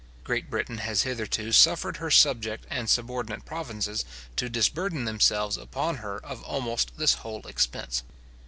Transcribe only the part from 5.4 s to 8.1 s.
upon her of almost this whole expense.